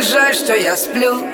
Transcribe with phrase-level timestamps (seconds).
[0.00, 1.26] Жаль, что я сплю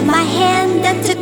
[0.00, 1.19] hold my hand and together